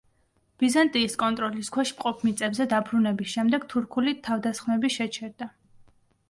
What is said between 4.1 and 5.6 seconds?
თავდასხმები შეჩერდა.